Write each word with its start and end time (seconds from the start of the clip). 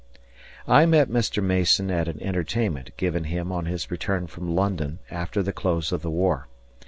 I 0.67 0.87
met 0.87 1.11
Mr. 1.11 1.43
Mason 1.43 1.91
at 1.91 2.07
an 2.07 2.19
entertainment 2.23 2.89
given 2.97 3.25
him 3.25 3.51
on 3.51 3.65
his 3.67 3.91
return 3.91 4.25
from 4.25 4.55
London 4.55 4.97
after 5.11 5.43
the 5.43 5.53
close 5.53 5.91
of 5.91 6.01
the 6.01 6.09
war. 6.09 6.47